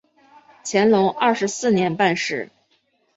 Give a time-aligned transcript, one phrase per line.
[0.65, 2.49] 乾隆二十四年办事。